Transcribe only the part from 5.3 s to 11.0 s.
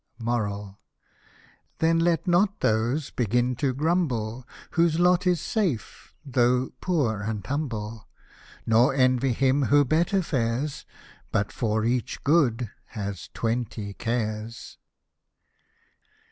safe though poor and humble; Nor envy him who better fares,